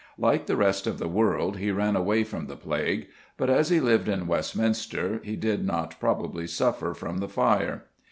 [0.17, 3.07] Like the rest of the world, he ran away from the plague;
[3.37, 7.83] but, as he lived in Westminster, he did not probably suffer from the fire.